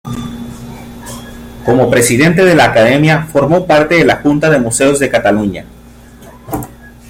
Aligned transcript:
Como 1.63 1.91
presidente 1.91 2.43
de 2.43 2.55
la 2.55 2.63
Academia 2.65 3.21
formó 3.27 3.67
parte 3.67 3.93
de 3.97 4.03
la 4.03 4.15
Junta 4.15 4.49
de 4.49 4.57
Museos 4.57 4.97
de 4.97 5.11
Cataluña. 5.11 5.65